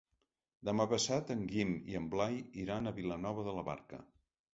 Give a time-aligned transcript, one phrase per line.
[0.69, 4.01] Demà passat en Guim i en Blai iran a Vilanova de la Barca.